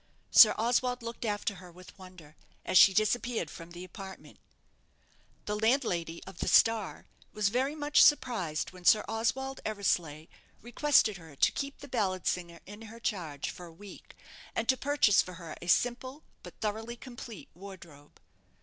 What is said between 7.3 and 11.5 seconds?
was very much surprised when Sir Oswald Eversleigh requested her